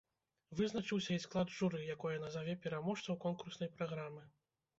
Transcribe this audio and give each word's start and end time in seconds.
Вызначыўся 0.59 1.11
і 1.15 1.19
склад 1.25 1.53
журы, 1.57 1.81
якое 1.97 2.15
назаве 2.25 2.57
пераможцаў 2.65 3.19
конкурснай 3.27 3.71
праграмы. 3.77 4.27